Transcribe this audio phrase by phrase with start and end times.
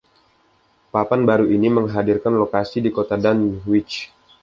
[0.93, 3.95] Papan baru ini menghadirkan lokasi di kota Dunwich.